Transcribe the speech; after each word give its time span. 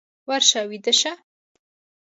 ورشه 0.29 0.61
ويده 0.69 0.93
شه! 0.99 1.11